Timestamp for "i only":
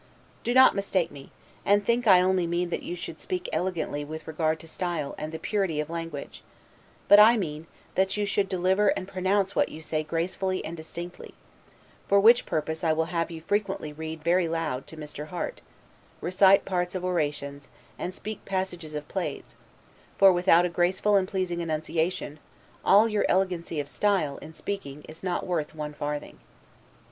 2.07-2.47